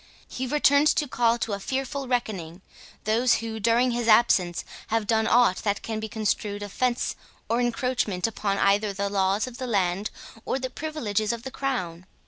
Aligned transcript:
He 0.27 0.47
returns 0.47 0.95
to 0.95 1.07
call 1.07 1.37
to 1.37 1.53
a 1.53 1.59
fearful 1.59 2.07
reckoning, 2.07 2.63
those 3.03 3.35
who, 3.35 3.59
during 3.59 3.91
his 3.91 4.07
absence, 4.07 4.65
have 4.87 5.05
done 5.05 5.27
aught 5.27 5.57
that 5.57 5.83
can 5.83 5.99
be 5.99 6.09
construed 6.09 6.63
offence 6.63 7.15
or 7.47 7.61
encroachment 7.61 8.25
upon 8.25 8.57
either 8.57 8.93
the 8.93 9.09
laws 9.09 9.45
of 9.45 9.59
the 9.59 9.67
land 9.67 10.09
or 10.43 10.57
the 10.57 10.71
privileges 10.71 11.31
of 11.31 11.43
the 11.43 11.51
crown. 11.51 12.07